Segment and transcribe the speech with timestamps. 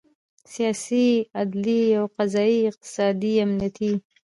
[0.51, 1.07] سیاسي،
[1.39, 3.93] عدلي او قضایي، اقتصادي، امنیتي